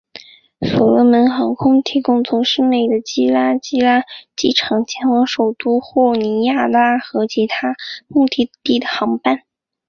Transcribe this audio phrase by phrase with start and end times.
[0.67, 4.01] 所罗门航空提供从市内的基拉基拉
[4.35, 7.75] 机场前往首都霍尼亚拉和其他
[8.07, 9.43] 目的地的航班。